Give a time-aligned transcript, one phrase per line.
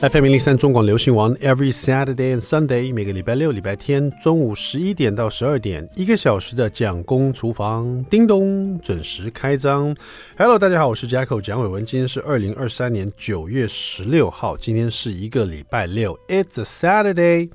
[0.00, 9.94] FM 零零三中广流行王，Every Saturday and Sunday，每个礼拜六、礼拜天中午十一点到十二点，一个小时的蒋公厨房，叮咚，准时开张。
[10.38, 17.50] Hello，大家好，我是 Jacko 蒋伟文，今天是二零二三年九月十六号，今天是一个礼拜六，It's a Saturday，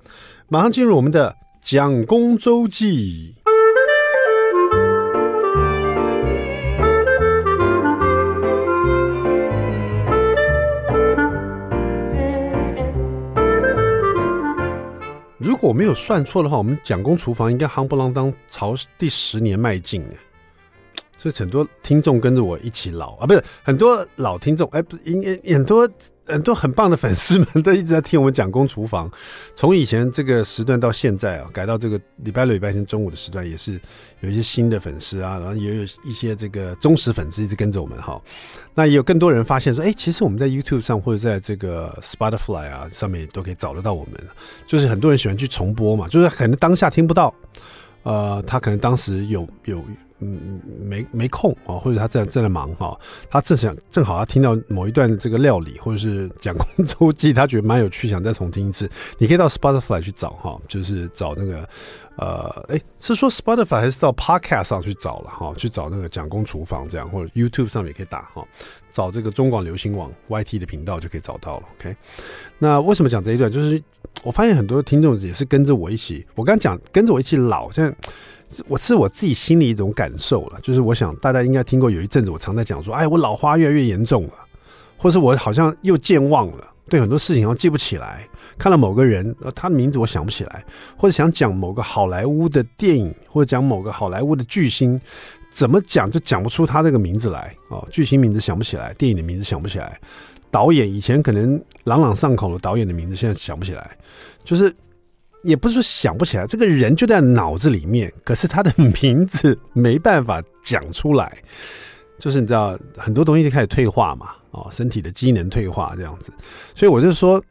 [0.47, 3.33] 马上进入我们的蒋公周记。
[15.45, 20.01] 如果我没有算错的话，我们蒋公厨房应该夯不啷当朝第十年迈进。
[20.07, 20.15] 呢，
[21.19, 23.13] 所以很多听众跟着我一起老。
[23.17, 25.87] 啊，不是很多老听众哎，不是应该很多
[26.27, 29.11] 很多很棒的粉丝们都一直在听我们讲公厨房，
[29.53, 33.79] 从以前这个时段到现在啊，改到这个礼拜六、礼拜天中午的时段，也是
[34.21, 38.19] 有一些新的粉丝啊，然后也有一些这个忠实粉丝一直跟着我们哈。
[38.73, 44.19] 那也有更多人发现说，哎、其实我们在 YouTube 上或者在这个 Spotify 啊上面都可以找得到我们。
[44.65, 47.33] 就是很多人喜欢去重播嘛，就是可能当下听不到，
[48.03, 49.83] 呃，他可能当时有有
[50.19, 52.97] 嗯没没空啊，或者他正正在忙哈，
[53.29, 58.89] 他正想正好他听到某一段这个料理或者是讲公周记，他觉得蛮有趣，想再重听一次。
[59.17, 61.67] 你可以到 Spotify 去找哈，就是找那个。
[62.17, 65.53] 呃，哎，是说 Spotify 还是到 Podcast 上去找了哈？
[65.57, 68.41] 去找那个蒋公厨房这样，或者 YouTube 上面也可以打哈，
[68.89, 71.63] 找这个中广流行网 YT 的频道就可以找到了。
[71.77, 71.93] OK，
[72.57, 73.51] 那为什么讲这一段？
[73.51, 73.83] 就是
[74.23, 77.93] 我发现很多听众也是跟着我一起，我刚讲跟着我一起老，现在
[78.67, 84.33] 我是我自己心里一种感受了，就是我想大家应该听过有一阵子我常在讲说，哎，我老花越来越严重了，
[84.97, 86.71] 或是我好像又健忘了。
[86.87, 88.29] 对很多事情好像记不起来，
[88.59, 90.63] 看到某个人，呃，他的名字我想不起来，
[90.95, 95.01] 或者想讲某个好莱坞的电影，或者讲某个好莱坞的巨星，
[95.49, 99.99] 怎么讲就讲不出他这个名字来哦，巨星名字想不起来，电影的名字想不起来，
[100.51, 103.97] 导演以前可能朗朗上口的导演的名字现在想不起来，
[104.43, 104.71] 就是
[105.45, 111.37] 也不是说想不起来，这个人就在脑子里面，可是他的名字没办法讲出来，
[112.19, 114.31] 就是你知道很多东西就开始退化嘛。
[114.51, 116.31] 哦，身体的机能退化这样子，
[116.73, 117.43] 所以我就说，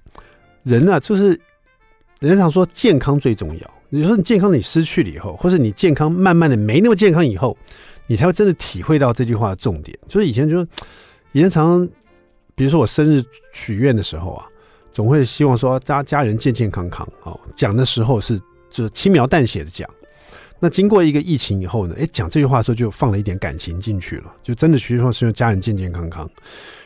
[0.63, 1.39] 人啊，就是
[2.19, 3.71] 人家常说健康最重要。
[3.91, 7.55] 你说你健康你失去了以后，或是你健康慢慢的没那么健康以后，
[8.07, 9.99] 你才会真的体会到这句话的重点。
[10.09, 10.67] 就是以前就
[11.33, 11.89] 以前常常，
[12.55, 14.47] 比如说我生日许愿的时候啊，
[14.95, 17.07] 总会希望说家家人健健康康。
[17.25, 18.41] 哦，讲的时候是
[18.71, 19.87] 就轻描淡写的讲。
[20.61, 26.31] 那经过一个疫情以后呢，哎，讲这句话的时候就放了一点感情进去了，就真的希望是家人健健康康。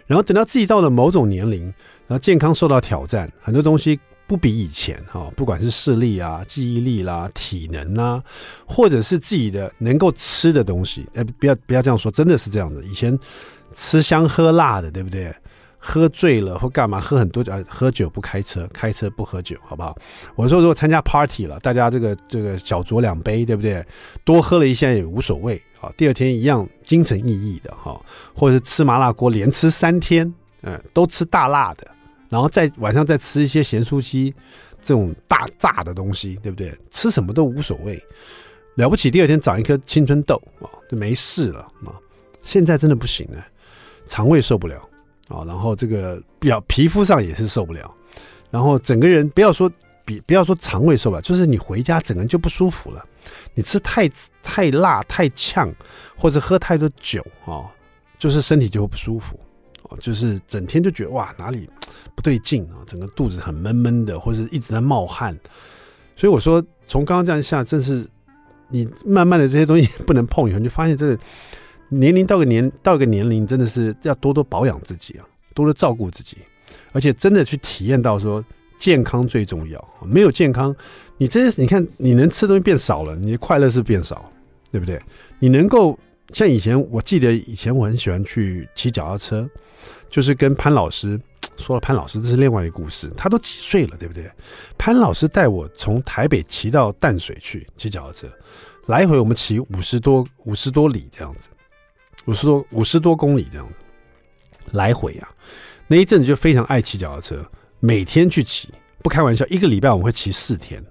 [0.07, 1.63] 然后等到自己到了某种年龄，
[2.07, 8.21] 然后健康受到挑战，很多东西不比以前哈，不管是视力啊、记忆力啦、体能啊，
[8.67, 12.83] 或者是自己的能够吃的东西，哎，不要不要这样说，真的是这样的。
[12.83, 13.17] 以前
[13.75, 15.33] 吃香喝辣的，对不对？
[15.79, 19.97] 喝醉了或干嘛，喝很多酒，喝酒不开车，开车不喝酒，好不好？
[20.35, 23.85] 我说如果参加 party 了，大家这个这个小酌两杯，对不对？
[24.25, 25.61] 多喝了一些也无所谓。
[25.81, 28.01] 好，第二天一样精神奕奕的哈，
[28.35, 31.87] 或者是吃麻辣锅连吃三天，嗯，都吃大辣的，
[32.29, 34.35] 然后再晚上再吃一些咸酥鸡
[34.83, 36.77] 这种大炸的东西，对不对？
[36.91, 38.03] 吃什么都无所谓，
[38.75, 41.95] 了不起第二天长一颗青春痘啊，就没事了啊。
[42.43, 43.47] 现在真的不行了，
[44.07, 44.83] 肠胃受不了
[45.29, 47.95] 啊，然后这个表皮肤上也是受不了，
[48.51, 49.71] 然后整个人不要说
[50.05, 53.05] 比不要说肠胃受不了，就是你回家整个人就不舒服了。
[53.55, 54.11] 你吃太
[54.43, 55.71] 太辣太呛，
[56.17, 57.69] 或者喝太多酒啊，
[58.19, 59.39] 就是身体就会不舒服，
[59.83, 61.69] 哦就是整天就觉得哇哪里
[62.15, 65.39] 不对劲啊，整个肚子很闷闷的，或者一直在冒汗。
[66.17, 68.07] 所以我说，从刚刚这样下，正是
[68.69, 71.19] 你慢慢的这些东西 不能碰以后，你就发现这个
[71.89, 76.37] 年龄到个年到个年龄，真的是要多多保养自己啊，多多照顾自己，
[76.93, 78.45] 而且真的去体验到说。
[78.81, 80.73] 健康最重要，没有健康，
[81.17, 84.31] 你这些你看，你能吃东西变少了，你的快乐是变少，
[84.71, 85.03] 对不对？
[85.41, 85.99] 你能够
[86.33, 89.51] 像以前，我记得以前我很喜欢去骑脚踏车，
[90.09, 91.21] 就是跟潘老师
[91.57, 94.31] 说了，潘老师这是另外一个故事，他都几岁了，对不对？
[94.79, 98.29] 潘老师带我从台北骑到淡水去骑脚踏车，
[98.87, 101.49] 来回我们骑五十多五十多里这样子，
[102.29, 103.67] 五十多五十多公里这样，
[104.73, 105.29] 来回啊，
[105.87, 107.43] 那一阵子就非常爱骑脚踏车。
[107.81, 108.69] 每天去骑，
[109.03, 110.85] 不开玩笑，一个礼拜我会骑四天。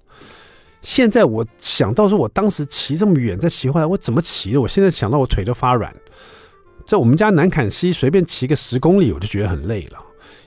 [0.81, 4.59] 现在我想到说，我当时骑这么远再骑回来，我怎么骑的？
[4.59, 5.93] 我现在想到我腿都发软。
[6.87, 9.99] 在我们家南坎西随便骑个十公里，我就觉得很累了。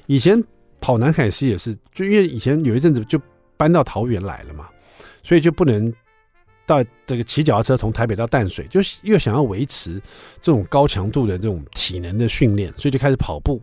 [0.06, 0.42] 以前
[0.80, 3.20] 跑南坎西也是，就因为以前有一阵子就
[3.56, 4.66] 搬到桃园来了嘛，
[5.22, 5.92] 所以就不能
[6.70, 10.00] 到这个骑脚踏车从台北到淡水，就又想要维持
[10.40, 13.60] 这种高强度的这种体能的训练，所以就开始跑步。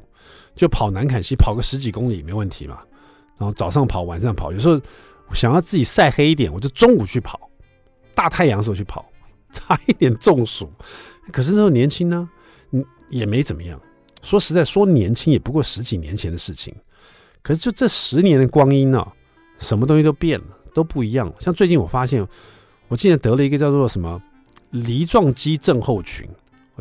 [0.56, 2.80] 就跑南坎溪，跑个十几公里没问题嘛。
[3.38, 4.52] 然后早上跑，晚上跑。
[4.52, 4.82] 有时候
[5.34, 7.40] 想要自己晒黑一点，我就中午去跑，
[8.14, 9.06] 大太阳时候去跑，
[9.54, 10.70] 差一点中暑。
[11.32, 12.28] 可是那时候年轻呢，
[12.72, 13.80] 嗯，也没怎么样。
[14.24, 16.76] 说实在，说年轻也不过十几年前的事情。
[17.44, 19.14] 可是就这十年的光阴啊，
[19.60, 21.32] 什么东西都变了，都不一样。
[21.40, 22.28] 像最近我发现，
[22.88, 24.22] 我竟然得了一个叫做什么
[24.72, 26.28] 梨状肌症候群，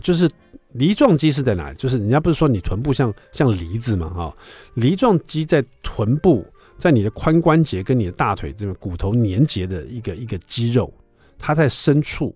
[0.02, 0.30] 就是
[0.72, 1.76] 梨状肌是在哪里？
[1.76, 4.36] 就是人家不是说你臀部像像梨子嘛，哈，
[4.74, 6.46] 梨状肌在臀部，
[6.78, 10.92] 在你的髋关节跟你的大腿这边骨头连接的一个一个肌肉，
[11.38, 12.34] 它在深处。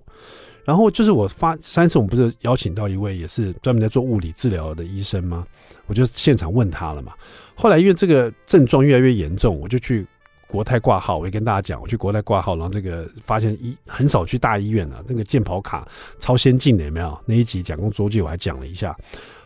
[0.63, 5.45] 然后就是我发上次我们不是邀请到一位也是专门在做物理治疗的医生吗？
[5.87, 7.13] 我就现场问他了嘛。
[7.55, 10.07] 后来因为这个症状越来越严重，我就去
[10.51, 11.19] 国泰挂号。
[11.19, 15.87] 我也跟大家讲，我去国泰挂号，然后这个发现医很少去大医院了，那个健保卡
[16.19, 17.19] 超先进的有没有？
[17.25, 18.97] 那一集讲工周记我还讲了一下。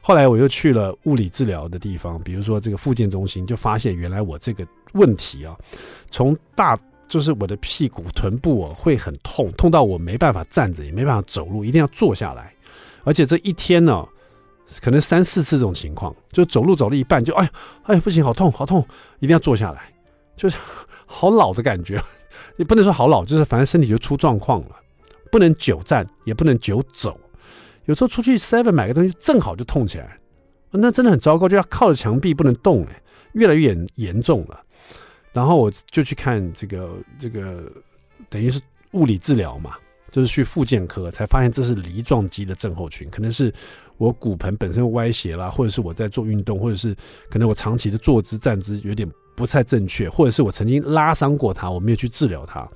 [0.00, 5.56] 后来我又去了物理治疗的地方，比如说这个复健中心，就发现原来我这个问题啊，
[6.10, 6.78] 从大。
[7.06, 12.52] 就是我的屁股、臀部哦，会很痛，痛到我没办法站着，也没办法走路，一定要坐下来。
[13.04, 14.04] 而且这一天呢，
[14.80, 17.50] 可能三四次这种情况，就走路走了一半就哎呀
[17.84, 18.84] 哎呀不行，好痛好痛，
[19.20, 19.92] 一定要坐下来，
[20.34, 20.56] 就是
[21.06, 22.00] 好老的感觉。
[22.56, 24.76] 也不能说好老，就是反正身体就出状况了，
[25.30, 27.18] 不能久站，也不能久走。
[27.84, 30.18] 有时候出去 seven 买个东西，正好就痛起来，
[30.70, 33.02] 那真的很糟糕，就要靠着墙壁不能动，哎，
[33.34, 34.60] 越来越严严重了。
[35.32, 37.70] 然后我就去看这个这个，
[38.28, 38.60] 等于是
[38.92, 39.74] 物理治疗嘛，
[40.10, 43.52] 就是去复健科，才发现这是梨状肌的症候群，可能是
[43.96, 46.96] 我骨盆本身歪斜啦，或者是我在做运动，或者是
[47.30, 52.68] 可能我长期的坐姿站姿有点不太正确，或者是我曾经拉伤过它，我没有去治疗它，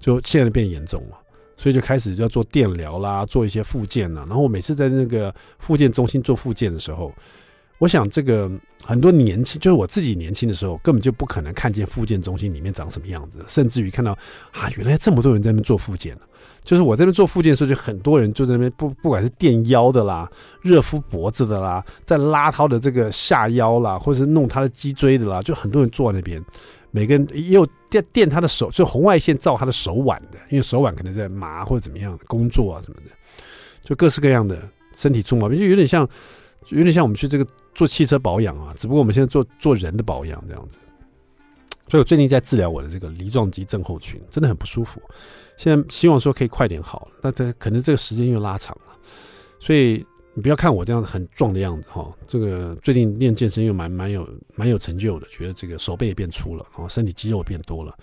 [0.00, 1.18] 就现在变严重了，
[1.56, 4.24] 所以就开始就要做电疗啦，做一些复健啦。
[4.28, 7.12] 然后我每次在那个复健中心做复健的时候。
[7.78, 8.50] 我想，这个
[8.84, 14.12] 很多年轻，就是我自己年轻的时候，根本就不可能看见复健中心里面长什么样子，甚至于看到
[14.52, 16.16] 啊，原来这么多人在那边做复健。
[16.62, 20.30] 就是我在那边做复健的时候，就很多人就在那边，不不管是垫腰的啦、
[20.62, 26.42] 热敷脖子的啦、在拉他的这个下腰啦，或者是弄他的脊椎的啦，就很多人坐在那边，
[26.90, 33.10] 每个人也有垫垫他的手，就红外线照他的手腕的，因为手腕可能在麻或者怎么样工作啊什么的，
[33.82, 34.56] 就各式各样的
[34.94, 36.08] 身体出毛病，就有点像，
[36.68, 37.46] 有点像我们去这个。
[37.74, 40.78] 做汽车保养啊，只不过我们现在做做人的保养这样子，
[41.88, 45.02] 所以我最近在治疗我的这个梨状肌症候群，真的很不舒服。
[45.56, 48.96] 现在希望说可以快点好，那这可能这个时间又拉长了。
[49.58, 50.04] 所以
[50.34, 57.96] 你不要看我这样很壮的样子哈，这个最近练健身又蛮蛮有蛮有成就的，觉得这个手背也变粗了，然后身体肌肉变多了，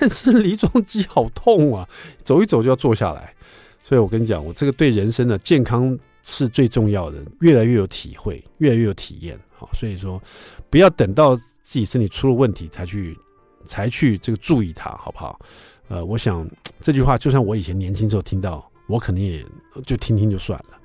[0.00, 1.88] 但是梨状肌好痛啊，
[2.24, 3.34] 走一走就要坐下来。
[3.82, 5.98] 所以我跟你讲，我这个对人生的健康。
[6.28, 9.36] 是最重要的，越来越有体会，越来越有体验。
[9.56, 10.22] 好，所以说
[10.68, 13.18] 不要等到自己身体出了问题才去，
[13.64, 15.40] 才去这个注意它，好不好？
[15.88, 16.46] 呃，我想
[16.82, 19.44] 这句话，就算我以前年轻时候听到，我肯定也
[19.86, 20.78] 就听听就算了。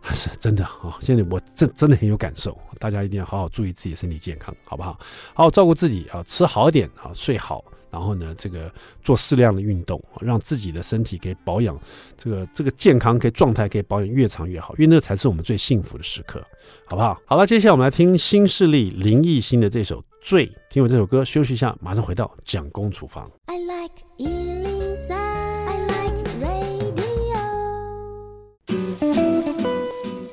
[0.00, 4.92] 但是真的啊，现在我真真的很有感受，大家一定要好好注意自己的身体健康，好不好？
[5.34, 7.64] 好好照顾自己啊，吃好点啊，睡好。
[7.94, 8.68] 然后呢，这个
[9.04, 11.78] 做适量的运动，让自己的身体可以保养，
[12.16, 16.44] 这个这个健康可以状态可以保养越长越好，因为那才是我们最幸福的时刻，
[16.86, 17.16] 好不好？
[17.24, 23.30] 好了，接下来我们来听新势力林艺兴的这首《醉》，听完这首歌休息一下，马上回到蒋公厨房。
[23.46, 24.53] I like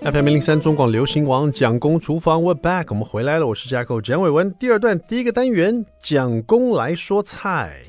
[0.03, 4.51] FM 一零三中广流行网蒋公厨房，We're back，我们回来了，我是架构蒋伟文。
[4.55, 7.83] 第二段第一个单元，蒋公来说菜。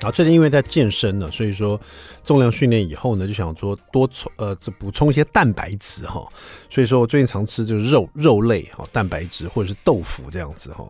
[0.00, 1.80] 然后最近因为在健身呢，所以说
[2.24, 6.26] 重量训练以后呢，就想说多充呃补充一些蛋白质哈。
[6.70, 10.84] 所以说我最近常吃就是肉肉类哈，蛋白质或者是豆腐这样子哈。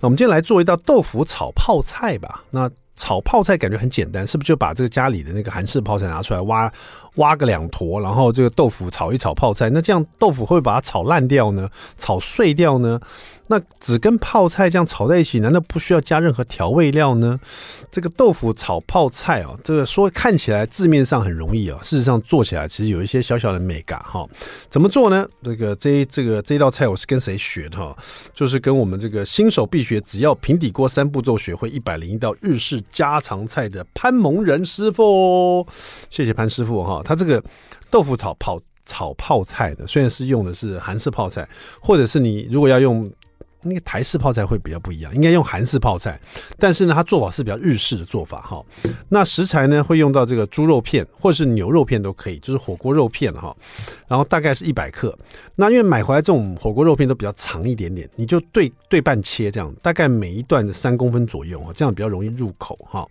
[0.00, 2.42] 那我们今天来做一道豆腐炒泡菜吧。
[2.50, 6.72] 那炒泡菜感觉很简单，是不是就把这个家里的那个韩式泡菜拿出来挖
[7.14, 9.70] 挖个两坨，然后这个豆腐炒一炒泡菜？
[9.70, 11.70] 那这样豆腐会不会把它炒烂掉呢？
[11.96, 13.00] 炒碎掉呢？
[13.50, 17.40] 那只跟泡菜这样炒在一起，难道不需要加任何调味料呢？
[17.90, 24.26] 这个豆腐炒泡菜哦，这个说看起来字面上很容易哦，事实上做起来其实有一些小小的美感哈。
[24.68, 25.26] 怎么做呢？
[25.42, 27.96] 这个这这个这道菜我是跟谁学的哈？
[28.34, 35.66] 就是跟我们这个新手必学，只要平底锅三步骤学会一百零一道日式家常菜的潘蒙仁师傅。
[36.10, 37.42] 谢谢潘师傅哈，他这个
[37.90, 41.48] 豆腐炒泡炒泡菜的，虽然是用的是韩式泡菜，
[41.80, 43.10] 或者是你如果要用。
[43.62, 46.18] 那个台式泡菜会比较不一样，应该用韩式泡菜，
[46.58, 48.64] 但是呢，它做法是比较日式的做法哈。
[49.08, 53.54] 那食材呢，会用到这个猪肉片或是牛肉片都可以，就是火锅肉片哈。
[54.06, 55.16] 然后大概是一百克。
[55.54, 63.06] 那因为买回来这种火锅肉片都比较长一点点，你就对对半切这样，大概每一段的三公分左右啊，这样比较容易入口哈。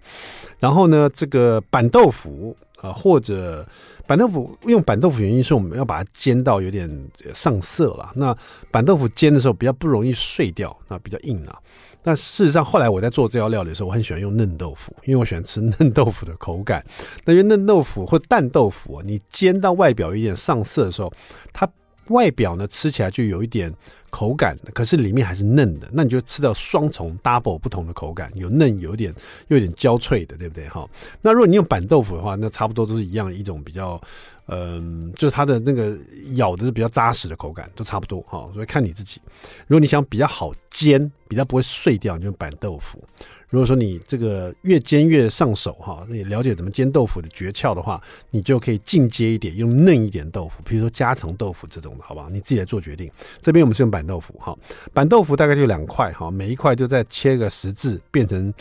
[0.60, 3.66] 然后呢，这个板豆腐啊，或者。
[4.08, 6.90] 板豆腐用板豆腐原因是我们要把它煎到有点
[7.34, 8.10] 上色了。
[8.16, 8.34] 那
[8.72, 11.60] 板豆腐煎的时候比较不容易碎掉，那比较硬啊。
[12.04, 16.82] 那事实上后来我在做这道料理的时候，我很喜欢用嫩豆腐，因为我喜欢吃 嫩豆腐的口感。
[17.26, 21.12] 那因为嫩豆腐或淡豆腐啊，你煎到外表有点上色的时候，
[21.52, 21.70] 它
[22.08, 23.70] 外表呢吃起来就有一点。
[24.18, 29.14] 口感，可是里面还是嫩的，那你就吃到双重 double 不同的口感，有嫩，有点
[29.50, 30.68] 又有点焦脆的，对不对？
[30.70, 30.90] 哈，
[31.22, 34.02] 那如果你用板豆腐的话，那差不多都是一样一种比较，
[34.48, 35.98] 嗯，就是它的那个
[36.36, 38.50] 咬的是比较扎实的口感，都差不多哈。
[38.54, 39.20] 所以看你自己，
[39.68, 43.04] 如果你想比较好煎，比较不会碎掉，你就用板豆腐。
[43.50, 52.30] 如果说你这个越煎越上手哈，你了解怎么煎豆腐的诀窍的话，你就可以进阶一点，用嫩一点豆腐，比如说家常豆腐这种的，好不好？
[52.30, 53.10] 你自己来做决定。
[53.42, 54.58] 这边我们是用板豆腐哈，
[54.94, 58.54] 板豆腐大概就两块哈，每一块就再切个十字，变成。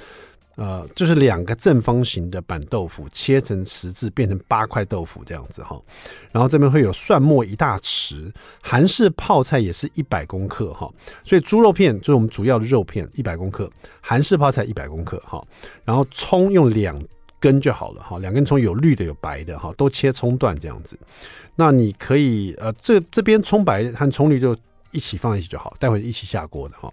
[0.56, 5.80] 呃，就是两个正方形的板豆腐切成十字，变成八块豆腐这样子哈。
[6.32, 8.32] 然后这边会有蒜末一大匙，
[8.62, 10.90] 韩式泡菜也是一百公克哈。
[11.24, 13.70] 所以猪肉片就是我们主要的肉片一百公克，
[14.00, 15.42] 韩式泡菜一百公克哈。
[15.84, 16.98] 然后葱用两
[17.38, 20.98] 根就好了哈，两根葱有绿的有白的哈，都切葱段这样子。
[21.54, 24.56] 那你可以呃，这这边葱白和葱绿就。
[24.90, 26.92] 一起放在一起就好，待会一起下锅的哈。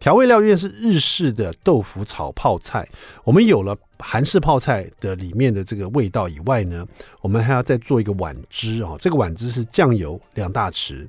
[0.00, 2.88] 调味料因为是日式的豆腐炒泡菜，
[3.24, 6.86] 我们有了韩式泡菜的里面的这个味道以外呢，
[7.20, 8.96] 我们还要再做一个碗汁啊。
[8.98, 11.06] 这个碗汁是酱油两大匙，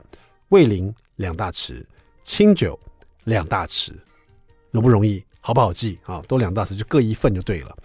[0.50, 1.84] 味淋两大匙，
[2.24, 2.80] 清酒
[3.24, 3.94] 两大匙，
[4.72, 5.24] 容不容易？
[5.46, 6.22] 好不好记啊？
[6.26, 7.78] 都两大匙，就各一份就对了。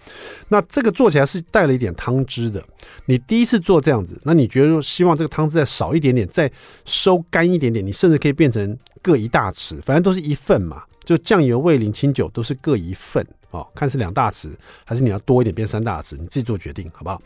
[0.47, 2.63] 那这个做起来是带了一点汤汁的。
[3.05, 6.49] 你第一次做这样子，那你觉得说希望这个汤汁再少一点点，再
[6.85, 10.83] 收干一点点，你甚至可以变成各一大匙，反正都是一份嘛。
[11.03, 14.51] 就酱油、味淋、清酒都是各一份啊，看是两大匙
[14.85, 17.21] 还是你要多一点变三大匙，你自己做决定，好不好？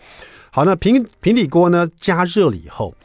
[0.49, 2.95] 好，那平平底锅呢，加热了以后，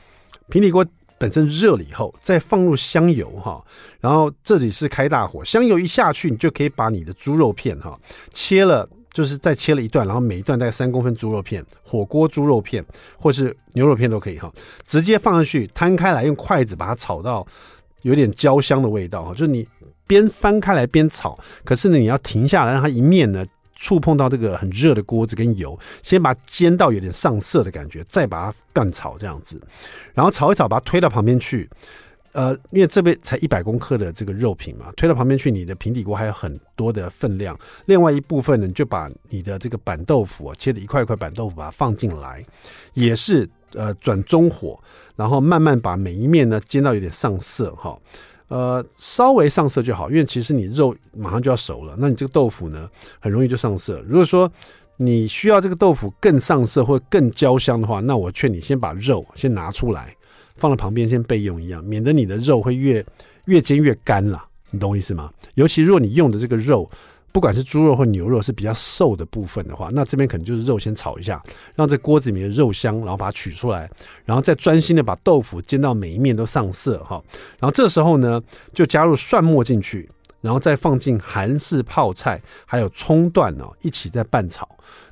[0.48, 0.82] 平底锅。
[1.18, 3.62] 本身热了以后，再放入香油哈，
[4.00, 7.98] 然后这里是开大火，香油一下去，你就可以把你的猪肉片哈
[8.32, 12.84] 切了，就是再切了一段，然后每一段大概三公分猪肉片，火锅猪肉片
[13.16, 14.52] 或是牛肉片都可以哈，
[14.86, 17.46] 直接放上去摊开来，用筷子把它炒到
[18.02, 19.66] 有点焦香的味道哈，就是你
[20.06, 23.44] 边翻开来边炒，可是呢你要停下来，让它一面呢。
[23.78, 29.58] 触碰到这个很热的锅子跟油，先把煎到有点上色的感觉，再把它拌炒这样子，
[30.12, 31.70] 然后炒一炒，把它推到旁边去。
[32.32, 37.58] 呃，因为这边才一百公克的这个肉品嘛，推到旁边去，你的平底锅还有很多的分量。
[37.86, 42.44] 另外一部分呢，就把你的这个板豆腐切的一块一块板豆腐把它放进来，
[42.92, 44.78] 也是呃转中火，
[45.16, 47.98] 然后慢慢把每一面呢煎到有点上色哈。
[48.48, 52.88] 呃，稍微上色就好，因为其实你肉马上就要熟了，那你这个豆腐呢，
[53.20, 54.02] 很容易就上色。
[54.08, 54.50] 如果说
[54.96, 60.14] 你需要这个豆腐更上色或更焦香的话，那我劝你先把肉先拿出来，
[60.56, 63.04] 放在旁边先备用一样，免得你的肉会越
[63.46, 65.32] 越煎越干了，你懂我意思吗？
[65.54, 66.90] 尤其如果你用的这个肉。
[67.30, 71.40] 不管是猪肉或牛肉是比较瘦的部分的话，那这边可能就是肉先炒一下，
[71.76, 73.88] 让这锅子里面的肉香，然后把它取出来，
[74.24, 77.22] 然后再专心的把豆腐煎到每一面都上色哈。
[77.60, 78.42] 然后这时候呢，
[78.72, 80.08] 就加入蒜末进去，
[80.40, 84.68] 然后再放进韩式泡菜，还有葱段哦，一起再拌炒。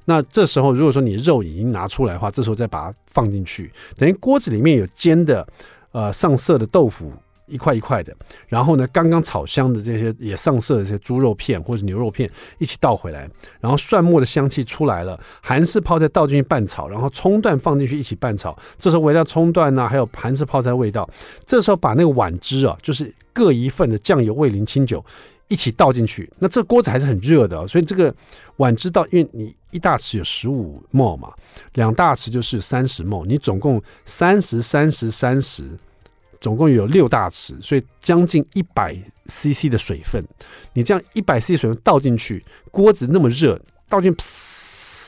[0.06, 5.46] 那这时候如果说你肉已经拿出来的话，这时候再把它放进去，等于锅子里面有煎的
[5.92, 7.12] 呃上色的豆腐。
[7.46, 8.14] 一块一块的，
[8.48, 13.28] 然后呢，刚刚炒香的这些也上色的这些猪肉片或者牛肉片一起倒回来，
[13.60, 21.08] 然后蒜末的香气出来了，韩式泡菜倒进去拌炒，然后葱段放进去一起拌炒，这时候围绕葱段呐、啊，还有韩式泡菜味道，
[21.46, 25.04] 这时候把那个碗汁啊，就是各一份的酱油、味淋、清酒
[25.48, 28.12] 一起倒进去，那这锅子还是很热的、所以这个
[28.56, 31.32] 碗汁倒，因为你一大匙有十五 ml 嘛，
[31.74, 35.64] 两大匙就是三十 ml，你总共三十、三十、三十。
[36.40, 38.96] 总共有六大匙，所以将近一百
[39.28, 40.24] CC 的水分。
[40.72, 44.14] 你这样一百 CC 水分倒进去，锅子那么热，倒进，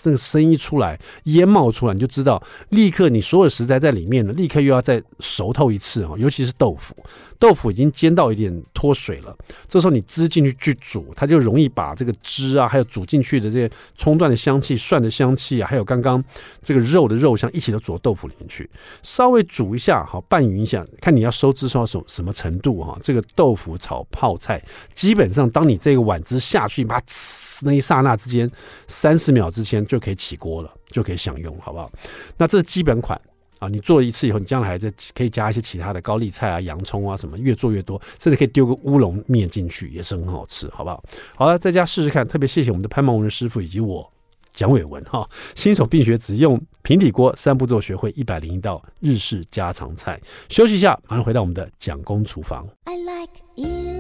[0.05, 6.97] 那个声音出来，烟冒出来，你就知道，立刻你所有食材在里面呢，立刻又要再熟透一次哦，尤其是豆腐。
[7.39, 9.37] 豆腐已经煎到一点脱水了，
[9.69, 16.23] 这时候你汁进去去煮，它就容易把这个汁啊，还有煮进去的这些葱段的香气、蒜的香气啊，还有刚刚
[16.63, 18.69] 这个肉的肉香，一起都煮到豆腐里面去。
[19.03, 22.99] 稍微煮一下，好拌匀一下，看你要收汁收到什什么程度哈。
[23.01, 24.63] 这个豆腐炒泡菜，
[24.95, 28.51] 基本上当你这个碗汁下去，把它呲那一刹那之间，
[28.89, 31.91] 三十秒之前就可以起锅了，就可以享用，好不好？
[32.37, 33.21] 那这是基本款。
[33.59, 41.03] 啊，你做了一次以后，你将来还在可以加一些其他的高丽菜啊、洋葱啊什么，越做越多，甚至可以丢个乌龙面进去，也是很好吃，好不好？
[41.37, 42.27] 好了，在家试试看。
[42.27, 44.11] 特别谢谢我们的潘孟文师傅以及我
[44.53, 50.21] 蒋伟文哈，新手并学，只用平底锅三步骤学会一百零一道日式家常菜。
[50.49, 52.67] 休息一下，马上回到我们的蒋公厨房。
[52.85, 53.98] I like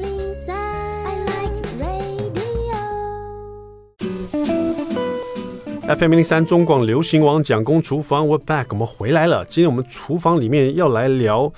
[5.88, 9.42] FM 零零三中广流行王蒋公厨房，We're back，我们回来了。
[9.46, 11.50] 今天我们厨房里面要来聊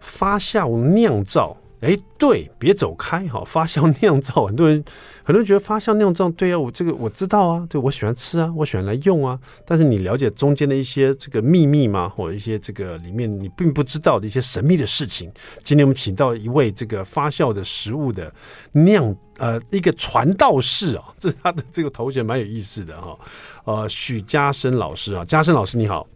[0.00, 1.54] 发酵酿造。
[1.84, 3.44] 哎，对，别走开哈！
[3.44, 4.82] 发酵 酿造，很多人
[5.22, 9.38] 很多人觉得发酵酿造，对啊，我这个我知道啊，对，我喜欢吃啊，我喜欢来用啊。
[9.66, 12.08] 但是你了解中间的一些这个秘密吗？
[12.08, 15.30] 或者一些这个里面你并不知道的一些神秘的事情？
[15.62, 18.32] 今天我们请到一位这个发酵的食物的
[18.72, 23.18] 酿呃一个传道士啊， 这是他的这个头衔蛮有意思的哈。
[23.64, 26.06] 呃，许家生老师啊，家生老师你好。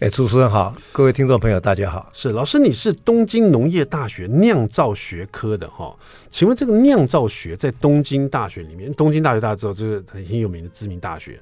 [0.00, 2.10] 哎，主持人好，各位听众朋友，大家好。
[2.14, 5.94] 是老师，你是东京农业大学酿造学科的哈？
[6.30, 11.38] 请问这个酿造学在东京大学里面，东京大学大家知道这是很很有名的知名大学，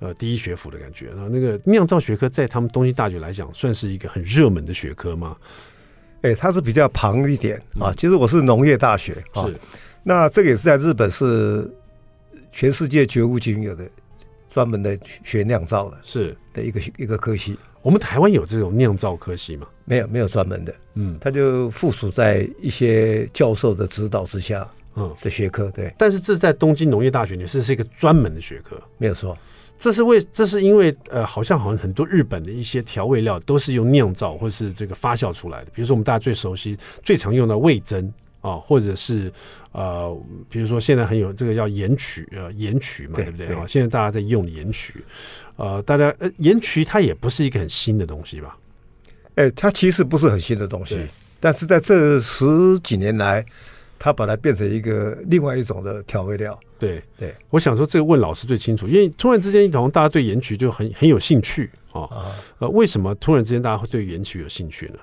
[0.00, 1.10] 呃，第一学府的感觉。
[1.10, 5.36] 然后那个酿造学科在他们东京大学来讲，算是一个很热门的学科吗？
[6.22, 7.92] 哎，它是比较庞一点啊。
[7.96, 9.48] 其实我是农业大学，是、啊、
[10.02, 11.72] 那这个也是在日本是
[12.50, 13.88] 全世界绝无仅有的
[14.50, 17.56] 专门的学酿造的，是的一个一个科系。
[17.82, 19.66] 我们台湾有这种酿造科系吗？
[19.84, 20.74] 没有，没有专门的。
[20.94, 25.70] 嗯，它就附属在一些教授的指导之下，嗯，的学科。
[25.74, 29.36] 对，但是这是在东京农业大学里，这是一个专门的学科，没有错。
[29.78, 35.72] 这是为，这是因为，呃，好像好像很多日本的一些调味料都是用酿造或是这个发酵出来的。
[35.74, 38.12] 比如说我们大家最熟悉、最常用的味增
[38.42, 39.32] 啊，或者是
[39.72, 40.16] 呃，
[40.48, 43.46] 比如说现在很有这个叫盐曲，呃，盐曲嘛，对，对不对？
[43.56, 45.04] 啊，现在大家在用盐曲。
[45.62, 48.58] 呃，大家呃，盐曲它也不是一个很新的东西吧？
[49.36, 50.98] 哎、欸，它其实不是很新的东西，
[51.38, 52.44] 但是在这十
[52.80, 53.46] 几年来，
[53.96, 56.58] 它把它变成一个另外一种的调味料。
[56.80, 62.10] 对对，我想说这个问老师最清楚，因为突然之间，好像大家对盐曲就很很有兴趣啊。
[62.58, 64.96] 呃，为什么突然之间大家会对盐曲有兴趣呢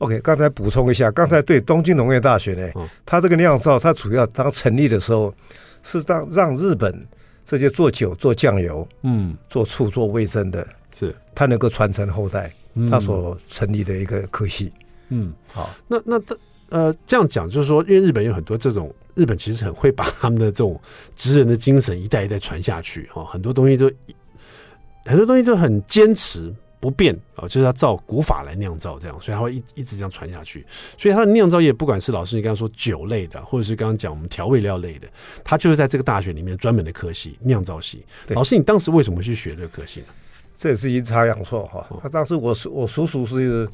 [0.00, 5.34] ？OK，刚才补充一下，刚才对东京农业大学呢，嗯、它这个酿造，它主要当成立的时候
[5.82, 6.94] 是当让日本。
[7.48, 12.52] 这些做酒、做酱油、嗯，做醋、做味噌的，是他能够传承后代，
[12.90, 14.70] 他所成立的一个科系。
[15.08, 16.36] 嗯，好，那那他
[16.68, 20.78] 呃这样讲，就是说，因为日本有很多这种，日本其实很会把他们的这种
[21.16, 23.90] 职人的精神一代一代传下去，哈，很多东西都
[25.06, 26.54] 很多东西都很坚持。
[26.80, 30.64] 不变啊，就是要照古法来酿造，这样，所以它会一一直这样传下去。
[30.96, 35.08] 所以它的酿造业，不管是老师你刚刚说酒类的，或者是刚刚讲我们调味料类的，
[35.42, 38.04] 它就是在这个大学里面专门的科系酿造系。
[38.28, 40.06] 老师，你当时为什么去学这个科系呢？
[40.56, 41.86] 这也是阴差阳错哈。
[42.02, 43.68] 他当时我我叔叔是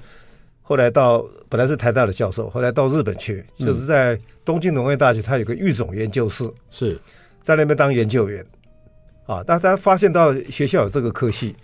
[0.63, 6.99] 后来到本来是台大的教授，后来到日本去，就是在东京农业大学，他有个育种研究室，是
[7.41, 8.45] 在那边当研究员
[9.27, 9.43] 啊。
[9.47, 11.55] 但是他发现到学校有这个科系。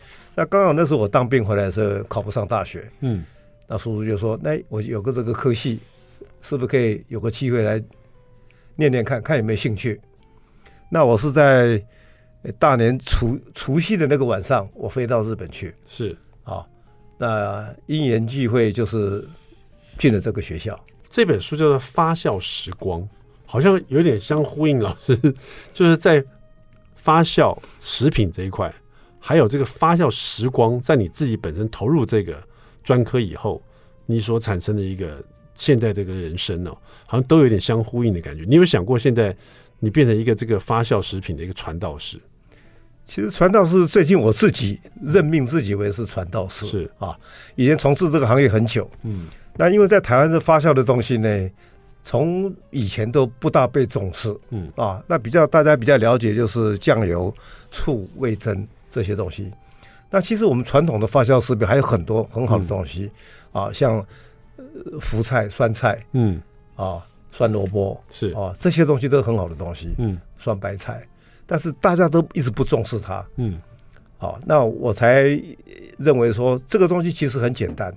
[0.40, 3.22] 那刚好那时候我当兵回来的时候考不上大学，嗯，
[3.66, 5.78] 那叔叔就说：“那我有个这个科系，
[6.40, 7.78] 是不是可以有个机会来
[8.74, 10.00] 念念看看有没有兴趣？”
[10.90, 11.78] 那我是在
[12.58, 16.64] 大年除除夕的那个晚上，我飞到日本去，是啊，
[17.18, 19.22] 那因缘际会就是
[19.98, 20.74] 进了这个学校。
[21.10, 23.02] 这本书叫做《发酵时光》，
[23.44, 24.78] 好像有点相呼应。
[24.80, 25.14] 老师
[25.74, 26.24] 就是在
[26.94, 28.74] 发酵食品这一块。
[29.20, 32.42] 还有这个发酵时光，在你自己本身投入这个
[32.82, 33.62] 专科以后，
[34.06, 35.22] 你所产生的一个
[35.54, 36.70] 现在这个人生哦，
[37.06, 38.44] 好像都有点相呼应的感觉。
[38.48, 39.36] 你有想过，现在
[39.78, 42.18] 你变成一个这个发酵食品的一个传道士？
[43.04, 47.14] 其实传道士最近我自己任命自己为是传道士，是啊，
[47.56, 51.50] 以前从事这个行业很久，嗯，那因为在台湾这发酵的东西呢，
[52.02, 57.34] 从以前都不大被重视，嗯啊，那比较大家比较了解就是酱油、
[57.70, 58.66] 醋、味噌。
[58.90, 59.50] 这些东西，
[60.10, 63.10] 那其实我们传统的发酵食品还有很多很好的东西，
[63.52, 64.04] 嗯、啊，像
[65.00, 66.42] 福菜、酸菜，嗯，
[66.74, 68.30] 啊，酸萝卜是。
[68.34, 71.06] 啊，这些东西都是很好的东西，嗯，酸白菜，
[71.46, 73.60] 但是大家都一直不重视它，嗯，
[74.18, 75.22] 好，那我才
[75.96, 77.94] 认为说这个东西其实很简单，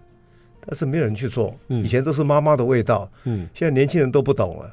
[0.66, 1.54] 但是没有人去做。
[1.68, 4.72] 以前都是妈妈的味道，嗯，现在年轻人都不懂了，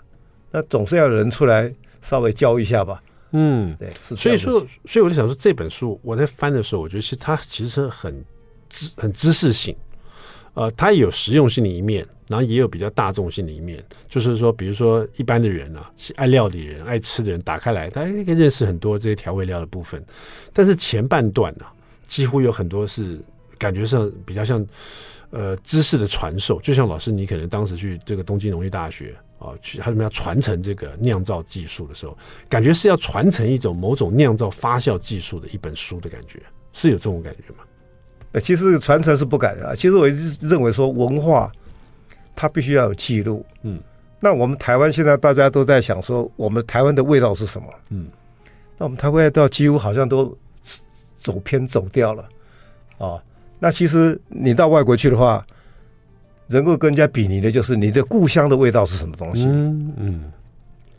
[0.50, 3.02] 那总是要有人出来稍微教一下吧。
[3.32, 4.52] 嗯，对，所以说，
[4.86, 8.24] 所以我就想说，这本书我在翻的时候，我觉得其实它其实很
[8.68, 9.76] 知很知识性，
[10.54, 13.84] 呃，它也有实用性的一面，然后也有比较大众性的一面。
[14.08, 20.04] 就是说，比如说一般的人啊，爱料理人、爱吃的人，打开来，大家可以认识很多这些调味料的部分。
[20.52, 21.72] 但是前半段呢、啊，
[22.08, 23.20] 几乎有很多是
[23.58, 24.66] 感觉上比较像
[25.30, 29.14] 呃知识的传授，就像老师你可能当时去这个东京农业大学。
[29.40, 36.42] 啊，去他们要传承这个酿造技术的时候，感觉是要传承一种某种酿造发酵技术的一本书的感觉，
[36.74, 37.64] 是有这种感觉吗？
[38.32, 39.74] 呃，其实传承是不敢的啊。
[39.74, 41.50] 其实我一直认为说，文化
[42.36, 43.44] 它必须要有记录。
[43.62, 43.80] 嗯，
[44.20, 47.66] 那我们台湾现在大家都在想说，我们台湾的味道是什么？
[47.88, 48.08] 嗯，
[48.76, 50.36] 那我们台湾味道几乎好像都
[51.18, 52.28] 走偏走掉了
[52.98, 53.18] 啊。
[53.58, 55.42] 那其实你到外国去的话。
[56.50, 59.46] 能够跟人家比拟的，就是你的故乡的味道是什么东西？
[59.46, 60.32] 嗯嗯，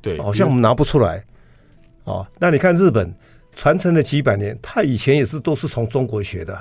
[0.02, 1.24] 对，好像我们拿不出来。
[2.06, 3.14] 哦，那你看日本
[3.56, 6.60] 传承了几百年，他以前也是都是从中国学的，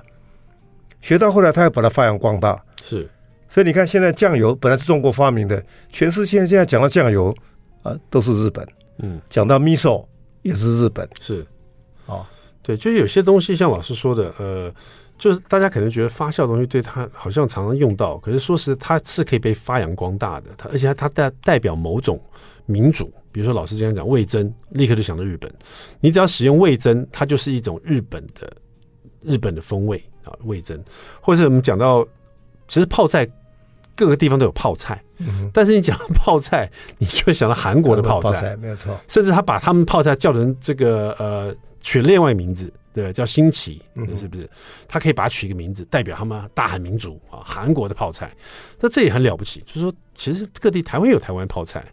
[1.00, 2.60] 学到后来他要把它发扬光大。
[2.82, 3.08] 是，
[3.48, 7.34] 所以你看现在酱油本来是中国发明的，全世界现在讲到酱油
[7.82, 8.66] 啊都是日本。
[8.98, 10.04] 嗯，讲到 miso
[10.42, 11.08] 也是日本。
[11.20, 11.46] 是，
[12.06, 12.26] 哦，
[12.62, 14.72] 对，就有些东西像老师说的，呃。
[15.20, 20.46] 就是大家可能觉得发酵的东西对它好像常常用到，可是说实，它是可以被发扬光大的。
[20.56, 22.18] 它而且它它代代表某种
[22.64, 25.52] 民主，比如说老师这样讲味增，立刻就想到日本。
[26.00, 28.50] 你只要使用味增，它就是一种日本的
[29.20, 30.82] 日本的风味啊，味增。
[31.20, 32.02] 或者是我们讲到，
[32.66, 33.28] 其实泡菜
[33.94, 38.98] 各个地方都有泡菜，嗯、但是你讲到泡菜，你就会想到韩国的泡菜，泡菜没有错。
[39.06, 42.72] 甚至他把他们泡菜叫成这个呃，取另外名字。
[42.92, 43.80] 对，叫新奇，
[44.16, 44.50] 是不是？
[44.88, 48.34] 他可以把它取一个名字，代表他们大韩民族啊，韩国的泡菜。
[48.80, 51.84] 那这也很了不起，就是说，其实各地台湾有台湾泡菜，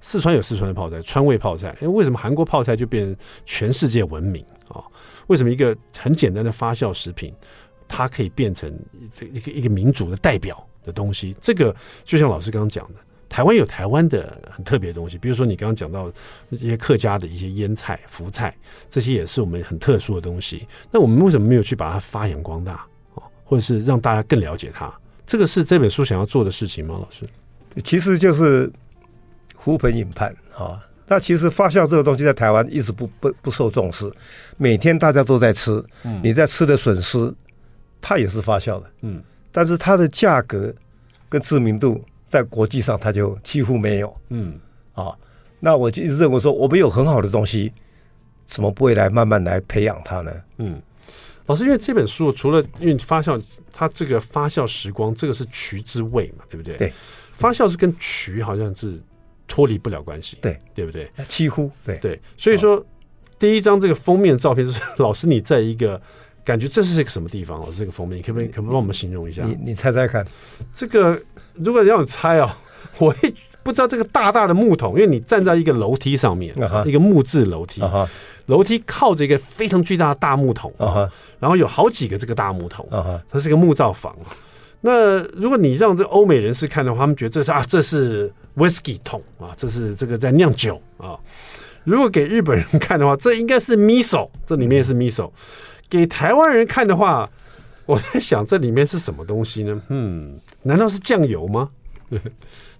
[0.00, 1.76] 四川有四川的泡菜，川味泡菜。
[1.80, 3.14] 哎，为什么韩国泡菜就变
[3.44, 4.82] 全世界闻名啊？
[5.26, 7.34] 为什么一个很简单的发酵食品，
[7.86, 8.72] 它可以变成
[9.12, 11.36] 这一个一个民族的代表的东西？
[11.40, 13.00] 这个就像老师刚刚讲的。
[13.28, 16.10] 台湾有台湾的很特别的东西，比如说你刚刚讲到
[16.50, 18.54] 一些客家的一些腌菜、福菜，
[18.88, 20.66] 这些也是我们很特殊的东西。
[20.90, 22.86] 那我们为什么没有去把它发扬光大，
[23.44, 24.92] 或者是让大家更了解它？
[25.26, 26.98] 这个是这本书想要做的事情吗？
[27.00, 27.24] 老师，
[27.82, 28.70] 其实就是
[29.54, 30.80] 呼朋引伴啊。
[31.08, 34.10] 那其实发酵这个东西在台湾一直不不不受重视，
[34.56, 35.84] 每天大家都在吃，
[36.22, 37.32] 你在吃的损失，
[38.00, 40.72] 它也是发酵的，嗯，但是它的价格
[41.28, 42.00] 跟知名度。
[42.28, 44.16] 在国际上，它就几乎没有。
[44.30, 44.58] 嗯，
[44.94, 45.16] 啊，
[45.60, 47.72] 那我就一直认为说，我们有很好的东西，
[48.46, 50.32] 怎么不会来慢慢来培养它呢？
[50.58, 50.80] 嗯，
[51.46, 53.40] 老师，因为这本书除了因为发酵，
[53.72, 56.76] 它这个发酵时光，这个是曲之味嘛，对不对？
[56.76, 56.92] 对，
[57.32, 59.00] 发酵是跟曲好像是
[59.46, 61.10] 脱离不了关系，对，对不对？
[61.28, 62.84] 几乎对对，所以说
[63.38, 66.00] 第一张这个封面照片就是老师你在一个。
[66.46, 67.58] 感觉这是一个什么地方？
[67.58, 69.42] 老师，这个封面，你可不可以可不可以帮我们形容一下？
[69.44, 70.24] 你你猜猜看，
[70.72, 71.20] 这个
[71.58, 72.50] 如果让我猜哦，
[72.98, 76.84] 我会不知道这个大大的木桶，因为你站在一个楼梯上面，uh -huh.
[76.86, 78.08] 一个木质楼梯，uh -huh.
[78.46, 81.10] 楼梯靠着一个非常巨大的大木桶，uh -huh.
[81.40, 83.20] 然后有好几个这个大木桶，uh.
[83.30, 84.16] 它是一个木造房。
[84.82, 91.18] 那如果你让这欧美人士看的话，他们觉得这是啊，这是 whisky 桶啊，这是这个在酿酒啊。
[91.82, 95.30] 如果给日本人看的话，这应该是 miso，这里面是 miso。
[95.88, 97.28] 给台湾人看的话，
[97.86, 99.80] 我在想这里面是什么东西呢？
[99.88, 101.70] 嗯，难道是酱油吗？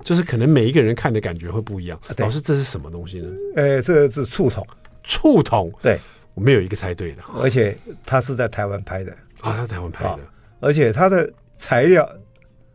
[0.05, 1.99] 就是可能每一个人看的感觉会不一样。
[2.19, 3.29] 老师，这是什么东西呢？
[3.57, 4.65] 呃，这是醋桶，
[5.03, 5.73] 醋桶。
[5.83, 5.99] 对，
[6.35, 7.23] 我没有一个猜对的。
[7.39, 10.11] 而且它是在台湾拍的啊，台湾拍的。
[10.11, 10.21] 啊，
[10.61, 12.09] 而且它的材料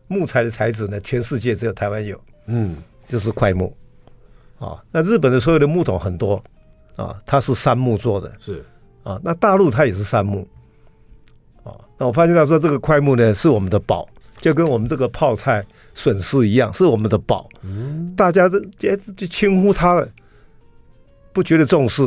[0.07, 2.19] 木材的材质呢，全世界只有台湾有。
[2.47, 2.75] 嗯，
[3.07, 3.73] 就是块木。
[4.59, 6.43] 啊，那日本的所有的木桶很多
[6.97, 8.31] 啊，它是杉木做的。
[8.39, 8.63] 是。
[9.03, 10.60] 啊，那大陆它也是杉木，啊，
[12.01, 17.47] 那我发现到说这个块木呢是我们的宝，就跟我们这个泡菜笋丝一样，是我们的宝。
[17.61, 20.09] 嗯，大家这这就轻忽它了，
[21.31, 22.03] 不觉得重视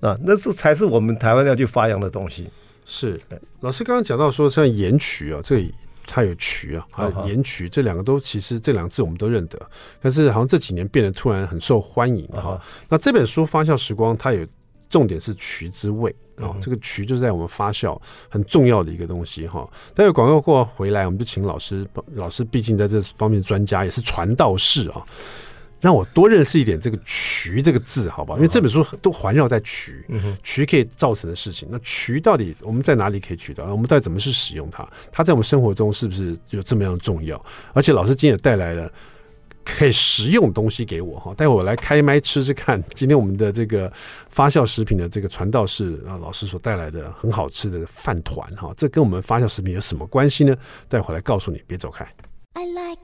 [0.00, 2.46] 啊，那这才是我们台湾要去发扬的东西。
[2.84, 3.18] 是，
[3.60, 5.72] 老师刚刚讲到说像盐曲啊，这里
[6.06, 9.58] 它有曲啊，还有盐曲，这两个都其实这两个字我们都认得，
[10.02, 12.60] 但是好像这几年变得突然很受欢迎哈。
[12.86, 14.46] 那这本书《发酵时光》，它有
[14.88, 16.14] 重点是渠之味。
[16.36, 19.68] 哦，这个渠就是在我们发酵很重要的一个东西哈。
[19.92, 25.04] 待会广告过回来，我们就请老师，老师毕竟在这方面专家，也是传道士啊。
[25.80, 28.38] 让我多认识一点这个“渠”这个字，好不好？
[28.38, 30.04] 因为这本书都环绕在渠，
[30.42, 31.68] 渠可以造成的事情。
[31.70, 33.64] 那渠到底我们在哪里可以取到？
[33.66, 34.88] 我们到底怎么去使用它？
[35.12, 37.40] 它在我们生活中是不是有这么样重要？
[37.74, 38.90] 而且老师今天也带来了
[39.76, 42.82] 可以食用东西给我哈，待会我来开麦吃吃看。
[42.94, 43.92] 今天我们的这个
[44.30, 50.56] 发酵食品的这个传道士啊，老师所带来的很好吃的饭团哈，这跟我们发酵食品有什么关系呢？
[50.88, 52.04] 待会来告诉你，别走开。
[52.54, 52.98] I like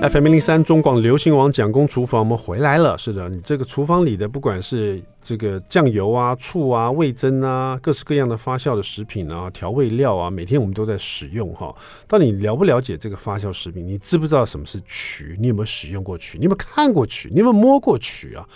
[0.00, 2.96] FM 零零三中广流行网蒋公厨房，我们回来了。
[2.96, 11.74] 是的，你这个厨房里的，不管是这个酱油啊、醋啊、味增啊，各式各样的发酵的食品啊、调味料啊，每天我们都在使用哈。
[12.06, 13.84] 到底了不了解这个发酵食品？
[13.84, 15.36] 你知不知道什么是曲？
[15.40, 16.38] 你有没有使用过曲？
[16.38, 17.28] 你有没有看过曲？
[17.32, 18.48] 你有没有摸过曲啊？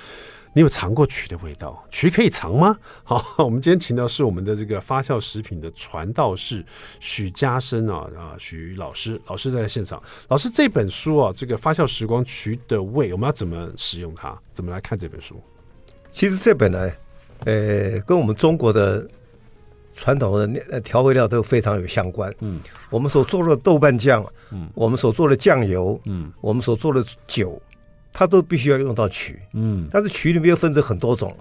[0.55, 1.83] 你有尝过曲的味道？
[1.91, 2.77] 曲可以尝吗？
[3.03, 6.65] 好，我们今天请到是我们的这个发酵食品的传道士
[7.01, 10.03] 许家生啊啊，许老师，老师在现场。
[10.29, 14.39] 老师这本书啊，这个发酵时光曲的味，我们要怎么使用它？
[14.53, 15.43] 怎么来看这本书？
[16.11, 16.91] 其实这本呢，
[17.47, 19.09] 呃，跟我们中国的
[19.97, 22.31] 传统的调味料都非常有相关。
[22.41, 22.61] 嗯，
[22.91, 27.61] 我们所做的豆瓣酱，嗯，我们所做的酱油，嗯，我们所做的酒。
[28.13, 31.35] 它都必须要用到曲，嗯，但是曲里面又分成很多种，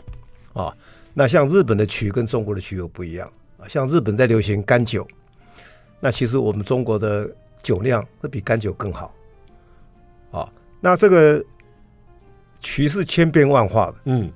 [0.53, 0.75] 啊，
[1.13, 3.31] 那像日本的曲跟中国的曲又不一样。
[3.57, 5.07] 啊，像日本在流行干酒，
[5.99, 7.29] 那其实我们中国的
[7.61, 9.13] 酒量会比干酒更好，
[10.31, 11.45] 啊，那这个
[12.59, 14.31] 曲是千变万化的，嗯，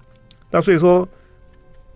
[0.51, 1.09] 那所以说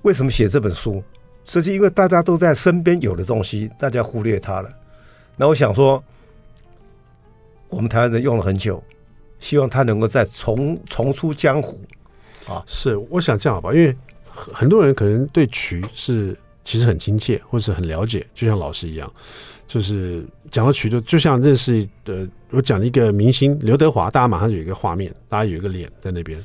[0.02, 1.04] 为什么写这本书，
[1.44, 4.70] 这是因为大家都在身边有的东西，大家忽略它了，
[5.36, 6.04] 那我想说，
[7.68, 8.84] 我们台湾人用了很久。
[9.40, 11.80] 希望他能够再重重出江湖，
[12.48, 19.12] 啊，是，我想这样好吧，因为很很多人可能对曲是其实很亲切，或是很了解，就像老师一样，
[19.68, 26.44] 就是讲到曲就就像认识的，我讲了一个明星刘德华，大家马上有一个画面，大家有一个脸在那边，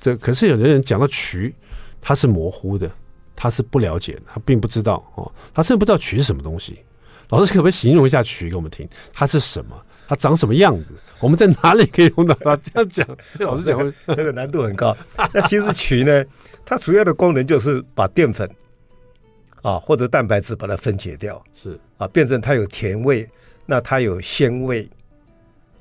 [0.00, 1.54] 这可是有的人讲到曲，
[2.00, 2.90] 他是模糊的，
[3.36, 6.78] 他是不了解，他并不知道哦，他甚至不知道曲是什么东西。
[7.28, 8.86] 老师可不可以形容一下曲给我们听？
[9.10, 9.74] 它是什么？
[10.12, 10.94] 它长什么样子？
[11.20, 12.54] 我们在哪里可以用到它？
[12.56, 13.08] 这样讲，
[13.40, 14.94] 老师讲这个难度很高。
[15.32, 16.22] 那其实曲呢，
[16.66, 18.46] 它主要的功能就是把淀粉
[19.62, 23.26] 啊或者蛋白质把它分解掉，是啊，变成它有甜味，
[23.64, 24.86] 那它有鲜味。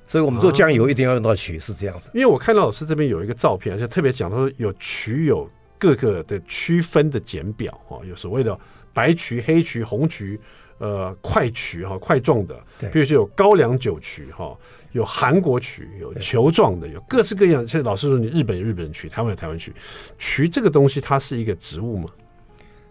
[0.08, 2.10] 所以我们做酱油一定要用到曲，是这样子。
[2.14, 8.58] 因为我看到老师这边有一个照片，而且特别讲说有曲有各个的区分的简表啊，有所谓的
[8.94, 10.40] 白曲、黑曲、红曲。
[10.82, 14.58] 呃，块曲哈，块状的，对，比如说有高粱酒曲哈，
[14.94, 17.68] 有韩国曲，有球状的，有各式各样。
[17.68, 19.72] 现在老师说，你日本有日本曲，台湾有台湾曲。
[20.18, 22.10] 曲这个东西，它是一个植物吗？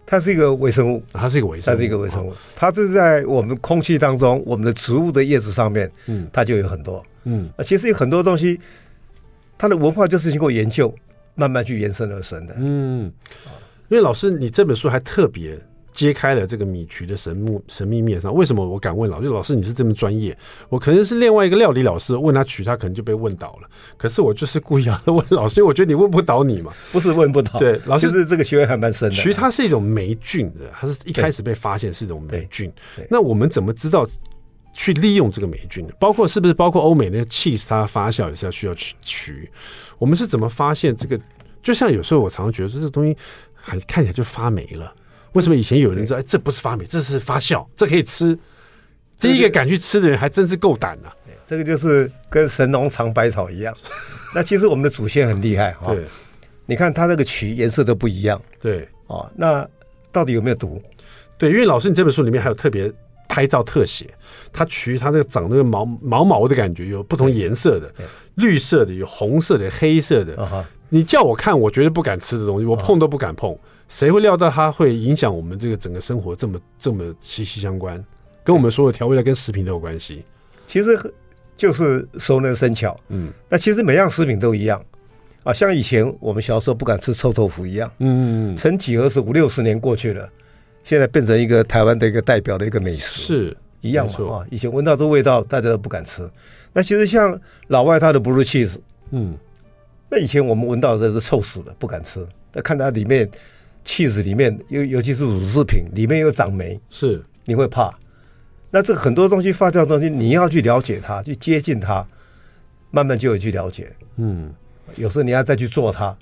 [0.05, 2.33] 它是一个微生物，它是一个微生物，它是一个微生物。
[2.55, 8.57] 它就是在我们空气当中，我们的植物的叶子上面，嗯，它就有很多，嗯，其实有很多东西，
[9.57, 10.95] 它的文化就是经过研究，
[11.35, 13.11] 慢慢去延伸而生的，嗯。
[13.89, 15.59] 因为老师，你这本书还特别。
[15.91, 19.27] 揭开了这个米曲的神秘神秘面上，为什么我敢问老师？
[19.27, 20.37] 老师你是这么专业，
[20.69, 23.69] 我可能是另外一个料理老师，问他曲，他可能就被问倒了。
[23.97, 27.59] 可是我就是故意要问老师，因为我觉得你问不倒你嘛，不是问不倒。
[27.59, 29.15] 对，老师是这个学问还蛮深的。
[29.15, 32.71] 曲它是一种霉菌的，它是一开始被发现是一种霉菌。
[33.09, 34.07] 那我们怎么知道
[34.73, 35.93] 去利用这个霉菌呢？
[35.99, 39.51] 包括是不是包括欧美那个 cheese 它发酵也是要需要去取？
[39.97, 41.19] 我们是怎么发现这个？
[41.61, 43.15] 就像有时候我常常觉得说这个东西
[43.53, 44.91] 还看起来就发霉了。
[45.33, 48.37] 为什么以前有人说，哎，这不是发霉，这是发酵，这可以吃？
[49.19, 51.13] 第一个敢去吃的人还真是够胆啊！
[51.45, 53.75] 这个就是跟神农尝百草一样。
[54.33, 55.93] 那其实我们的祖先很厉害哈。
[55.93, 56.05] 对，
[56.65, 58.41] 你看它那个曲颜色都不一样。
[58.59, 59.67] 对，哦，那
[60.11, 60.81] 到底有没有毒？
[61.37, 62.91] 对，因为老师你这本书里面还有特别
[63.29, 64.09] 拍照特写，
[64.51, 67.93] 它渠它那个长那个毛毛毛的感觉，有不同颜色的，
[68.35, 70.65] 绿色的，有红色的，黑色的。
[70.93, 73.57] 你叫我看，我绝对不敢吃的东西，我碰都不敢碰。
[73.87, 78.03] 谁会料到它会影响我们这个整个生活这么这么息息相关，
[78.43, 80.23] 跟我们所有调味料跟食品都有关系。
[80.67, 80.97] 其实
[81.55, 84.83] 就是熟能生巧，嗯，那其实每样食品都一样。
[85.43, 90.29] 啊，像以前我们小时候不敢吃臭豆腐一样，嗯，曾几何时五六十年过去了，
[90.83, 94.45] 现在变成一个台湾的一个代表的一个美食，是一样嘛啊？
[94.51, 96.29] 以前闻到这味道，大家都不敢吃。
[96.73, 98.77] 那其实像老外他的 blue cheese，
[99.09, 99.35] 嗯，
[100.11, 102.23] 那以前我们闻到的是臭死了，不敢吃。
[102.53, 103.27] 那看它里面。
[103.83, 107.91] 起司里面，尤尤其是乳制品里面有长霉，是你会怕。
[108.69, 112.05] 那这很多东西发酵的东西，你要去了解它，去接近它，
[112.91, 113.91] 慢慢就有去了解。
[114.17, 114.53] 嗯，
[114.97, 116.15] 有时候你要再去做它。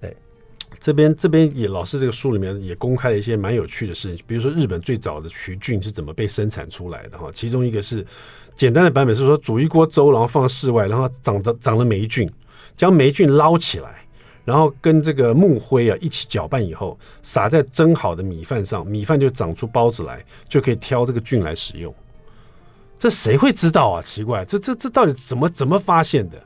[0.00, 0.16] 对，
[0.80, 8.02] 这边这边也老师这个书里面也公开了一些蛮有趣的事情，比如说日本最早的曲菌是怎么被生产出来的哈，其中一个是
[8.56, 12.26] 简单的版本是说煮一锅粥，然后放室外，然后长的长了霉菌，
[12.76, 14.04] 将霉菌捞起来，
[14.44, 21.94] 然后跟这个木灰啊一起搅拌以后，撒在蒸好的米饭上，米饭就长出包子来，就可以挑这个菌来使用。
[22.98, 24.02] 这谁会知道啊？
[24.02, 26.36] 奇怪，这这这到底怎么怎么发现的？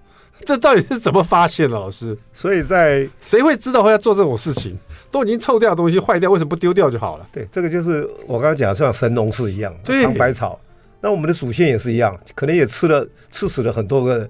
[0.47, 2.17] 这到底是怎么发现的，老师？
[2.33, 4.77] 所以在谁会知道会要做这种事情？
[5.11, 7.29] 都已经臭掉的东西坏掉，为什么不丢掉就好了？
[7.31, 10.59] 对，这个就是我刚刚讲的，像神农氏一样，尝百草。
[11.01, 14.29] 那我们的祖先也是一样，可能也吃了吃死了很多个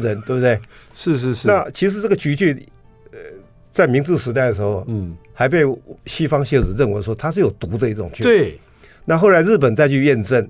[0.00, 0.58] 人，对不对？
[0.92, 1.46] 是是是。
[1.46, 2.56] 那其实这个菊苣，
[3.12, 3.18] 呃，
[3.72, 5.62] 在明治时代的时候，嗯，还被
[6.06, 8.24] 西方学者认为说它是有毒的一种菌。
[8.24, 8.58] 对。
[9.04, 10.48] 那后来日本再去验证，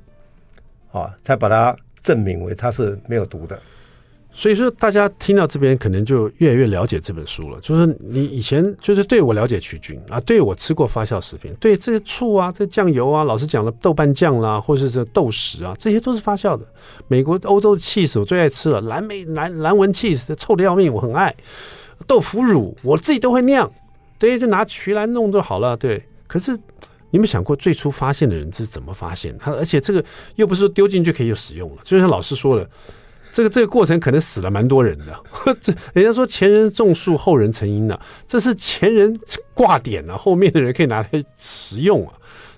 [0.92, 3.58] 啊，才把它证明为它是没有毒的。
[4.32, 7.58] 所以说，大家听到这边可能就越来越了解这本书了。
[7.60, 16.64] 就是你以前就是对我了解曲菌啊，对我吃过发酵食品，对这些醋啊、这酱油啊，老师讲的豆瓣酱啦，或者是豆豉啊，这些都是发酵的。
[17.08, 21.34] 美国、欧洲的 cheese 我最爱吃了，蓝莓、蓝蓝纹 cheese 臭的要命，我很爱。
[22.06, 23.70] 豆腐乳我自己都会酿，
[24.16, 25.76] 对，就拿曲来弄就好了。
[25.76, 26.56] 对，可是
[27.10, 29.36] 你有想过最初发现的人是怎么发现？
[29.38, 30.02] 他而且这个
[30.36, 32.66] 又不是丢进去可以使用了，就像老师说的。
[33.32, 35.16] 这个这个过程可能死了蛮多人的，
[35.60, 39.18] 这人家说前人种树，后人成荫呢，这是前人
[39.54, 42.12] 挂点了，后面的人可以拿来食用啊，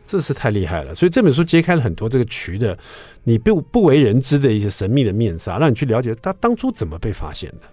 [0.06, 0.94] 这是太厉害了。
[0.94, 2.76] 所以这本书揭开了很多这个渠的
[3.24, 7.68] 你不不为人知的一些神秘的面纱，让你去了解它当初怎么被发现的。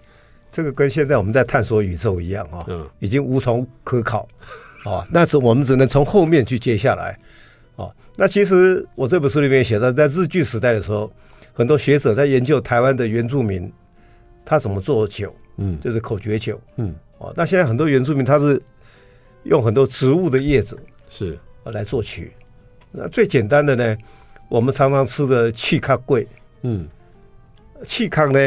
[0.52, 4.28] 这个跟现在我们在探索宇宙一样啊，嗯，已经无从可考
[4.84, 7.18] 啊， 那是我们只能从后面去接下来
[7.76, 7.88] 啊。
[8.14, 11.10] 那其实我这本书里面写到，在日据时代的时候。
[11.52, 13.72] 很多学者在研究台湾的原住民，
[14.44, 18.60] 他怎么做酒，嗯，就是口诀酒，嗯，哦，那现在很多原住民他是
[19.44, 21.38] 用很多植物的叶子是。
[21.66, 22.32] 来做曲，
[22.90, 23.96] 那最简单的呢，
[24.48, 26.26] 我们常常吃的气康桂，
[26.62, 26.88] 嗯，
[27.86, 28.38] 气康呢，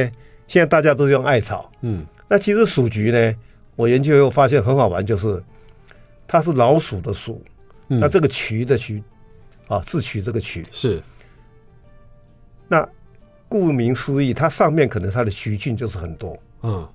[0.48, 3.36] 现在大家都是用艾草，嗯，那其实鼠菊呢，
[3.76, 5.42] 我研究以后发现很好玩，就是
[6.28, 7.42] 它是老鼠的鼠，
[7.90, 9.02] 嗯，那这个渠的渠，
[9.68, 11.02] 啊，自取这个曲是。
[12.68, 12.88] 那
[13.48, 16.36] 顾名思义，它上面可能它的曲菌就是很多。
[16.64, 16.88] 嗯，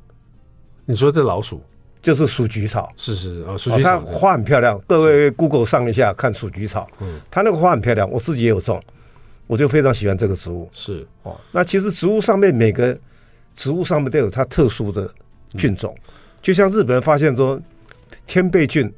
[0.84, 1.62] 你说这老鼠
[2.02, 4.80] 就是鼠菊草，是是啊，鼠菊草、哦、它花很漂亮。
[4.86, 8.82] 各位 Google 上一下看鼠菊草，嗯，它那个花很漂亮，我自己也有种，
[9.46, 10.68] 我就非常喜欢这个植物。
[10.72, 12.98] 是哦，那其实植物上面每个
[13.54, 15.08] 植物上面都有它特殊的
[15.56, 17.60] 菌种，嗯、就像日本人发现说
[18.26, 18.92] 天贝菌，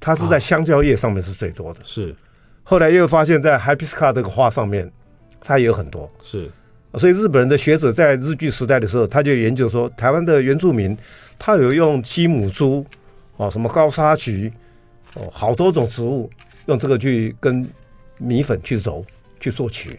[0.00, 1.80] 它是在香蕉叶上面是最多的。
[1.84, 2.16] 是、啊，
[2.62, 4.90] 后来又发现在 Hibiscus 这个花上面。
[5.40, 6.10] 它也有很多。
[6.22, 6.50] 是，
[6.94, 10.96] 所以日本人的学者在日据时代的时候，他就研究说，台湾的原住民
[11.38, 12.84] 他有用鸡母猪
[13.36, 14.52] 哦，什么高砂菊
[15.14, 16.30] 哦，好多种植物
[16.66, 17.68] 用这个去跟
[18.18, 19.04] 米粉去揉
[19.40, 19.98] 去做曲。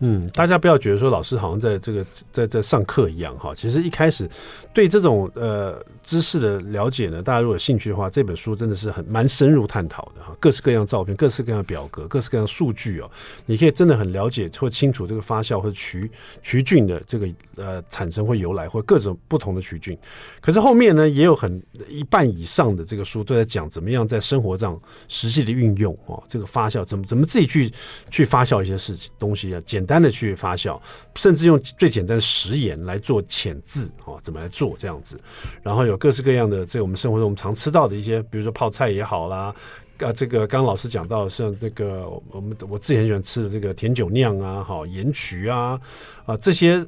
[0.00, 4.28] 嗯，大家不要觉得说老师好像在这个在在上课一样哈，其实一开始
[4.72, 13.10] 对这种呃知识的了解呢，大家如果有兴趣的话，这本书真的是很蛮深入探讨的哈，各式各样照片，各式各样表格，各式各样数据哦，
[13.46, 16.10] 你可以真的很了解或清楚这个发酵或者曲
[16.42, 19.96] 曲菌的这个呃产生或由来或各种不同的曲菌。
[20.40, 27.72] 可是后面呢，也有很一半以上的这个书都在讲怎么样在生活上实际的运用哦，这个发酵怎么怎么自己去
[28.10, 29.84] 去发酵一些事情东西啊，简。
[29.84, 30.80] 单的去发酵，
[31.14, 35.20] 甚至用最简单的食盐来做浅渍哦，怎么来做这样子？
[35.62, 39.54] 然后有各式各样的，在我们生活中我们常吃到的一些，比如说泡菜也好啦，
[39.98, 45.80] 啊，这个刚刚老师讲到像这个我们我自己很喜欢吃的这个甜酒酿啊，好盐曲啊，
[46.26, 46.84] 啊这些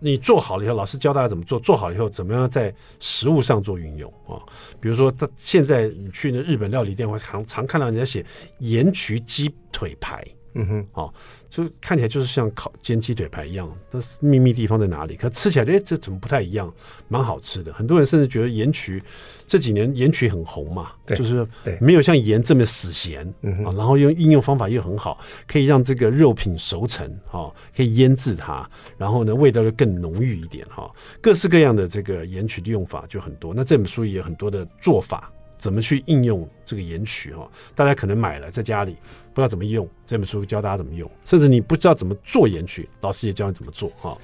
[0.00, 4.38] 你做好了以后，老师教大家怎么做，做好了以后怎么样在食物上做运用啊？
[4.80, 8.24] 比如说，他现在你去那日本料理店，会常常看到人家写
[8.58, 10.24] 盐曲鸡腿排。
[10.58, 11.14] 嗯哼，好，
[11.48, 15.14] 就看起来就是像烤煎鸡腿排一样，但是秘密地方在哪里？
[15.14, 16.72] 可吃起来，哎，这怎么不太一样？
[17.06, 17.72] 蛮好吃的。
[17.72, 19.02] 很多人甚至觉得盐曲
[19.46, 21.46] 这几年盐曲很红嘛，就是
[21.80, 23.24] 没有像盐这么死咸
[23.64, 23.70] 啊。
[23.76, 30.90] 然后用应用方法又很好，可以让这个肉品熟成哦，可以腌制它，然后呢味道就更浓郁一点哈。
[31.20, 33.54] 各式各样的这个盐曲的用法就很多。
[33.54, 35.32] 那这本书也有很多的做法。
[35.56, 37.50] 怎么去应用这个盐曲哈？
[37.74, 38.96] 大家可能买了在家里
[39.38, 41.08] 不知道怎么用，这本书教大家怎么用。
[41.24, 44.18] 甚至你不知道怎么做盐曲，老师也教你怎么做哈。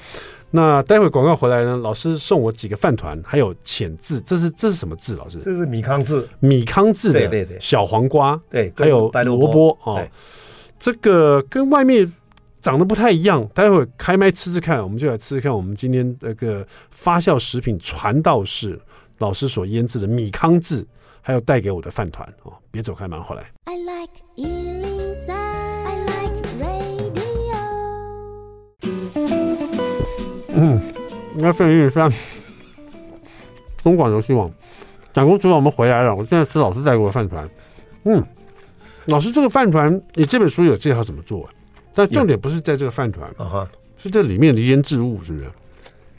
[0.50, 5.14] 那待会广告回来呢，老师送我几个饭团，还有浅字，这是这是什么字？
[5.14, 10.04] 老师，这是米糠字，米糠字的小黄瓜，对，对，对，还有白萝卜啊。
[10.76, 12.12] 这个跟外面
[12.60, 13.48] 长得不太一样。
[13.54, 18.76] 待会开麦吃吃看，我们就来吃吃看我们今天这个发酵食品传道士。
[19.18, 20.84] 老师所腌制的米糠渍，
[21.26, 22.52] 还有带给我的饭团哦。
[22.70, 23.50] 别走开，马上回来。
[23.64, 27.56] I like 103, I like radio。
[30.54, 30.78] 嗯，
[31.34, 32.12] 那费玉山，
[33.82, 34.52] 中广游戏网，
[35.14, 36.14] 蒋公厨房，我们回来了。
[36.14, 37.48] 我现在吃老师带给我的饭团。
[38.04, 38.22] 嗯，
[39.06, 41.48] 老师，这个饭团，你这本书有介绍怎么做？
[41.94, 45.50] 但重点不是在这个饭团啊哈，是这里面的腌制物，是不是？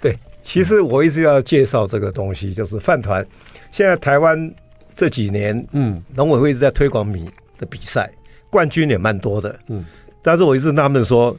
[0.01, 3.23] 对，其实我一直要介绍这个东西，就是饭团。
[3.71, 4.51] 现在台湾
[4.95, 8.09] 这几年，嗯，农委会一直在推广米的比赛，
[8.49, 9.85] 冠军也蛮多的，嗯。
[10.21, 11.37] 但是我一直纳闷说，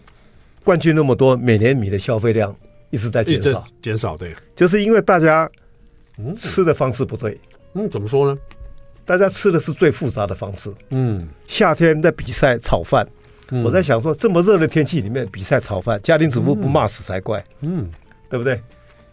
[0.63, 2.55] 冠军那么多，每年米的消费量
[2.91, 5.51] 一直在减少，减少，对，就是因为大家
[6.37, 7.39] 吃的方式不对。
[7.75, 8.39] 嗯，怎么说呢？
[9.05, 10.73] 大家吃的是最复杂的方式。
[10.91, 13.07] 嗯，夏天在比赛炒饭，
[13.65, 17.45] 我在想说，这么热的天气里面比赛炒饭，家庭主妇不骂死才怪。
[17.61, 17.91] 嗯。
[18.29, 18.61] 对不对？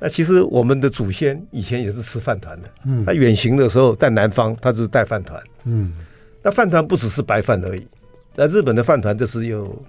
[0.04, 2.70] 那其实我们的祖先以前也是吃饭团的。
[2.86, 5.42] 嗯，他远行的时候在南方，他就是带饭团。
[5.64, 5.94] 嗯，
[6.42, 7.88] 那饭团不只是白饭而已。
[8.36, 9.82] 那日本的饭团就是有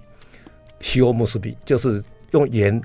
[0.79, 2.01] 西欧姆斯比，就是
[2.31, 2.81] 用盐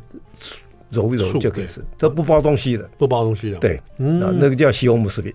[0.91, 3.59] 揉一揉就可以吃，这不包东西的，不包东西的。
[3.59, 5.33] 对，嗯，那个叫西欧姆斯比。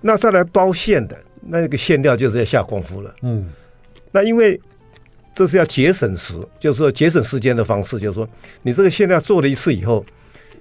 [0.00, 3.14] 那再来包馅的，那个馅料就是要下功夫了。
[3.20, 3.46] 嗯，
[4.10, 4.58] 那因为
[5.34, 8.26] 这是要节省时，就是说节省时间的方式，就是说
[8.62, 10.02] 你这个馅料做了一次以后。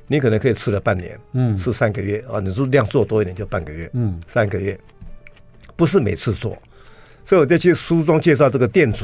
[0.08, 2.40] 你可能可以吃了半年，嗯，吃三个月啊。
[2.40, 4.80] 你说量做多一点就半个月，嗯，三个月，
[5.76, 6.56] 不是每次做。
[7.26, 9.04] 所以我在去书中介绍这个店主，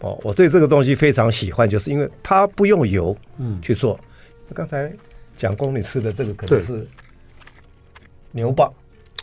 [0.00, 3.98] 哦，我对这个东西非常喜欢，就是因为它不用油，嗯，去做。
[4.52, 4.92] 刚才
[5.36, 6.84] 蒋工你吃的这个可能是
[8.32, 8.68] 牛蒡，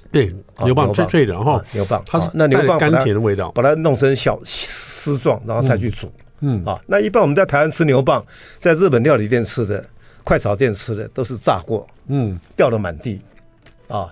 [0.10, 0.34] 对，
[0.64, 6.80] 牛蒡脆脆的，然后牛蒡，它是那牛蒡甘甜的味道，把它弄成小丝状，然后再去煮，嗯啊。
[6.88, 8.24] 那一般我们在台湾吃牛蒡，
[8.58, 9.86] 在日本料理店吃的。
[10.24, 13.22] 快炒店吃的都是炸过，嗯，掉了满地，
[13.88, 14.12] 啊，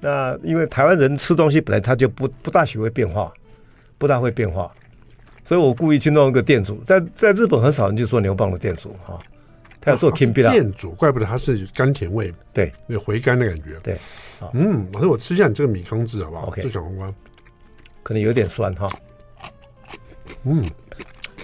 [0.00, 3.32] 那因为台湾人吃东西本来他就不不大喜欢变化，
[3.96, 4.70] 不大会变化，
[5.44, 9.18] 所以我故意去弄一个店主，在在日本很少人去做牛蒡的店主哈，
[9.80, 13.98] 他要做 kimbira 电煮，怪不得他是甘甜味，对，有回甘的感觉，对，
[14.52, 17.12] 嗯，老师我吃一下你这个米糠汁好不好？OK，这小黄瓜。
[18.02, 18.88] 可能有点酸哈，
[20.44, 20.64] 嗯，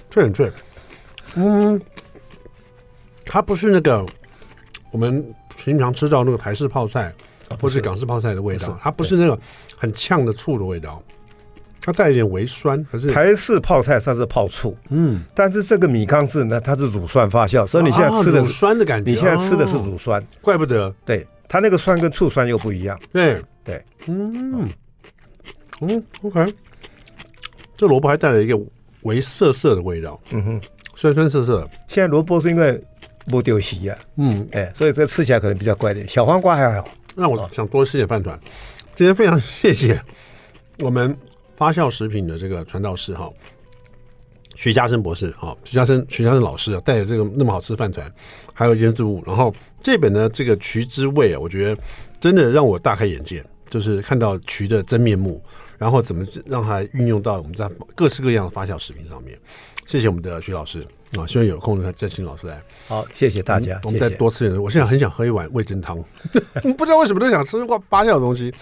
[0.09, 0.51] 脆很脆，
[1.35, 1.79] 嗯。
[3.25, 4.05] 它不是那个
[4.91, 5.23] 我们
[5.57, 7.13] 平常吃到那个台式泡菜，
[7.59, 9.37] 或是港式泡菜的味道，它不是那个
[9.77, 11.03] 很呛的醋的味道，
[11.81, 12.81] 它带一点微酸。
[12.85, 19.11] 可是台式泡菜它是泡醋，嗯，但是这个米糠制呢，它是乳酸发酵，所以你现在吃的是酸的感觉。
[19.11, 20.93] 你现在吃的是乳酸，怪不得。
[21.03, 22.97] 对，它那个酸跟醋酸又不一样。
[23.11, 24.69] 对对，嗯
[25.81, 26.53] 嗯，OK，
[27.75, 28.57] 这萝卜还带了一个
[29.01, 30.61] 微涩涩的味道，嗯哼，
[30.95, 31.69] 酸酸涩涩。
[31.87, 32.81] 现在萝卜是因为。
[33.27, 36.07] 不丢席呀，嗯，哎，所以这个吃起来可能比较怪点。
[36.07, 38.39] 小黄瓜还好，那我想多吃点饭团。
[38.93, 39.99] 今天非常谢谢
[40.79, 41.17] 我们
[41.57, 43.29] 发酵食品的这个传道士哈，
[44.55, 48.09] 徐嘉生博士哈，徐嘉生徐嘉生老师啊，带着这个那么好吃的饭团，
[48.53, 51.81] 还有腌制物，然后这本呢这个渠之味啊，我觉得
[52.21, 55.43] 真的让我大开眼界，就是看到渠的真面目，
[55.77, 59.37] 然后怎么让它运用到我们在各式各样的发酵食品上面。
[59.85, 60.85] 谢谢我们的徐老师。
[61.19, 62.61] 啊，希望有空再再请老师来。
[62.87, 63.79] 好，谢谢大家。
[63.83, 64.61] 我们再多吃点。
[64.61, 65.97] 我现在很想喝一碗味噌汤，
[66.77, 67.57] 不知道为什么都想吃
[67.89, 68.53] 发酵的东西。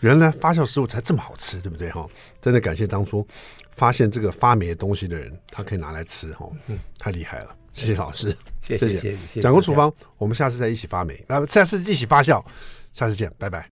[0.00, 1.90] 原来发酵食物才这么好吃，对不对？
[1.90, 2.06] 哈，
[2.40, 3.26] 真的感谢当初
[3.74, 7.48] 发现这个发霉的东西的人，他可以拿来吃，哈，嗯，太厉害了。
[7.72, 9.40] 谢谢老师，谢谢谢谢。
[9.40, 12.44] 蒋公厨房，我们下次再一起发霉，啊，下次一起发酵，
[12.92, 13.66] 下次见，拜拜。